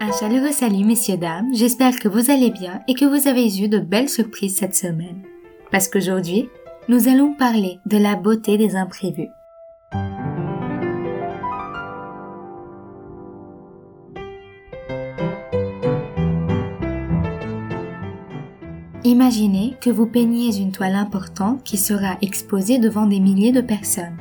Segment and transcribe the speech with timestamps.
[0.00, 3.68] Un chaleureux salut messieurs dames, j'espère que vous allez bien et que vous avez eu
[3.68, 5.22] de belles surprises cette semaine.
[5.70, 6.50] Parce qu'aujourd'hui,
[6.88, 9.30] nous allons parler de la beauté des imprévus.
[19.04, 24.16] Imaginez que vous peigniez une toile importante qui sera exposée devant des milliers de personnes.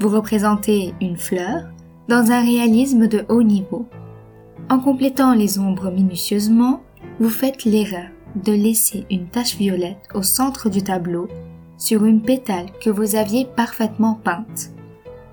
[0.00, 1.68] Vous représentez une fleur
[2.08, 3.86] dans un réalisme de haut niveau.
[4.70, 6.82] En complétant les ombres minutieusement,
[7.20, 11.28] vous faites l'erreur de laisser une tache violette au centre du tableau
[11.78, 14.70] sur une pétale que vous aviez parfaitement peinte.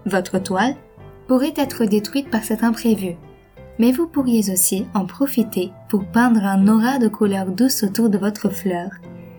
[0.05, 0.75] Votre toile
[1.27, 3.15] pourrait être détruite par cet imprévu,
[3.79, 8.17] mais vous pourriez aussi en profiter pour peindre un aura de couleurs douces autour de
[8.17, 8.89] votre fleur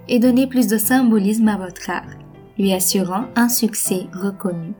[0.09, 2.17] et donner plus de symbolisme à votre art,
[2.59, 4.75] lui assurant un succès reconnu.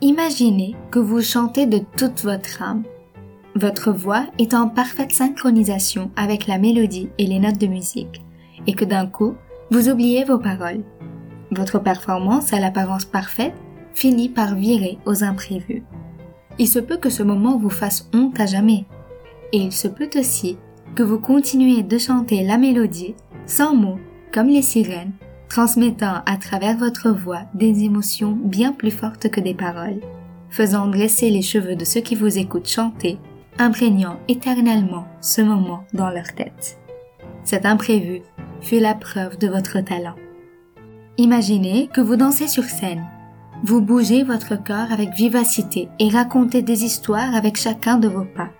[0.00, 2.82] Imaginez que vous chantez de toute votre âme
[3.54, 8.22] votre voix est en parfaite synchronisation avec la mélodie et les notes de musique,
[8.66, 9.34] et que d'un coup,
[9.70, 10.82] vous oubliez vos paroles.
[11.50, 13.54] Votre performance à l'apparence parfaite
[13.94, 15.84] finit par virer aux imprévus.
[16.58, 18.84] Il se peut que ce moment vous fasse honte à jamais,
[19.52, 20.56] et il se peut aussi
[20.94, 23.14] que vous continuez de chanter la mélodie
[23.46, 23.98] sans mots,
[24.32, 25.12] comme les sirènes,
[25.48, 30.00] transmettant à travers votre voix des émotions bien plus fortes que des paroles,
[30.50, 33.18] faisant dresser les cheveux de ceux qui vous écoutent chanter
[33.58, 36.78] imprégnant éternellement ce moment dans leur tête.
[37.44, 38.22] Cet imprévu
[38.60, 40.14] fut la preuve de votre talent.
[41.18, 43.04] Imaginez que vous dansez sur scène.
[43.64, 48.50] Vous bougez votre corps avec vivacité et racontez des histoires avec chacun de vos pas.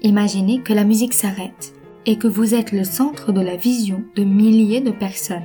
[0.00, 1.74] Imaginez que la musique s'arrête
[2.06, 5.44] et que vous êtes le centre de la vision de milliers de personnes.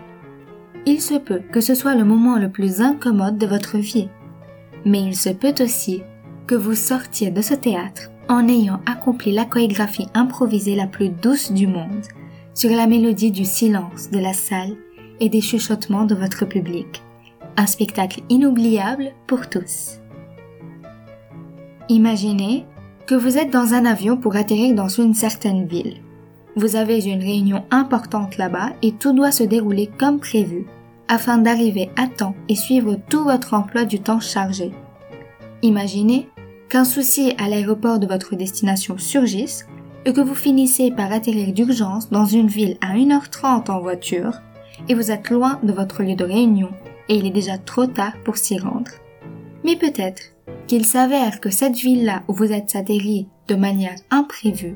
[0.86, 4.08] Il se peut que ce soit le moment le plus incommode de votre vie,
[4.86, 6.02] mais il se peut aussi
[6.48, 11.52] que vous sortiez de ce théâtre en ayant accompli la chorégraphie improvisée la plus douce
[11.52, 12.08] du monde,
[12.54, 14.78] sur la mélodie du silence de la salle
[15.20, 17.04] et des chuchotements de votre public.
[17.56, 20.00] Un spectacle inoubliable pour tous.
[21.88, 22.66] Imaginez
[23.06, 25.98] que vous êtes dans un avion pour atterrir dans une certaine ville.
[26.56, 30.66] Vous avez une réunion importante là-bas et tout doit se dérouler comme prévu
[31.08, 34.72] afin d'arriver à temps et suivre tout votre emploi du temps chargé.
[35.62, 36.30] Imaginez
[36.70, 39.68] qu'un souci à l'aéroport de votre destination surgisse
[40.06, 44.42] et que vous finissez par atterrir d'urgence dans une ville à 1h30 en voiture
[44.90, 46.70] et vous êtes loin de votre lieu de réunion
[47.10, 48.92] et il est déjà trop tard pour s'y rendre.
[49.64, 50.34] Mais peut-être
[50.68, 54.76] qu'il s'avère que cette ville-là où vous êtes atterri de manière imprévue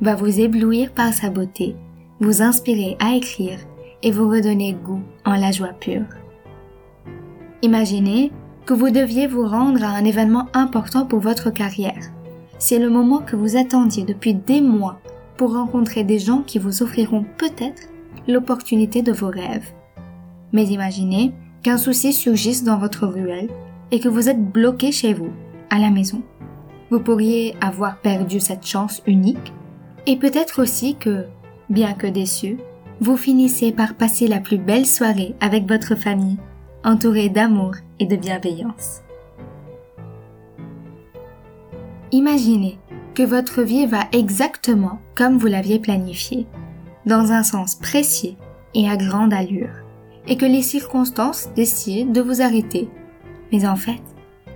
[0.00, 1.76] va vous éblouir par sa beauté,
[2.20, 3.58] vous inspirer à écrire
[4.02, 6.06] et vous redonner goût en la joie pure.
[7.62, 8.32] Imaginez
[8.64, 12.12] que vous deviez vous rendre à un événement important pour votre carrière.
[12.58, 15.00] C'est le moment que vous attendiez depuis des mois
[15.36, 17.88] pour rencontrer des gens qui vous offriront peut-être
[18.26, 19.72] l'opportunité de vos rêves.
[20.52, 23.48] Mais imaginez qu'un souci surgisse dans votre ruelle
[23.90, 25.30] et que vous êtes bloqué chez vous,
[25.70, 26.22] à la maison.
[26.90, 29.52] Vous pourriez avoir perdu cette chance unique
[30.06, 31.24] et peut-être aussi que,
[31.68, 32.58] bien que déçu,
[33.00, 36.38] vous finissez par passer la plus belle soirée avec votre famille
[36.84, 39.02] entouré d'amour et de bienveillance.
[42.12, 42.78] Imaginez
[43.14, 46.46] que votre vie va exactement comme vous l'aviez planifié,
[47.04, 48.36] dans un sens précis
[48.74, 49.74] et à grande allure,
[50.28, 52.88] et que les circonstances décident de vous arrêter.
[53.52, 54.02] Mais en fait,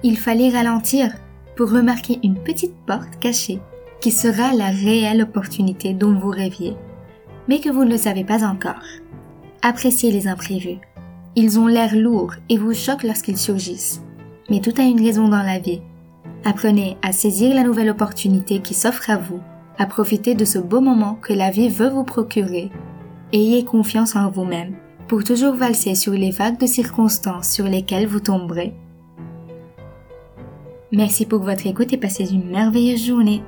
[0.03, 1.12] il fallait ralentir
[1.56, 3.60] pour remarquer une petite porte cachée
[4.00, 6.77] qui sera la réelle opportunité dont vous rêviez,
[7.49, 8.82] mais que vous ne le savez pas encore.
[9.62, 10.81] Appréciez les imprévus
[11.34, 14.03] ils ont l'air lourds et vous choquent lorsqu'ils surgissent.
[14.50, 15.81] Mais tout a une raison dans la vie.
[16.44, 19.41] Apprenez à saisir la nouvelle opportunité qui s'offre à vous,
[19.78, 22.70] à profiter de ce beau moment que la vie veut vous procurer.
[23.32, 24.75] Ayez confiance en vous-même
[25.12, 28.73] pour toujours valser sur les vagues de circonstances sur lesquelles vous tomberez.
[30.91, 33.43] Merci pour votre écoute et passez une merveilleuse journée.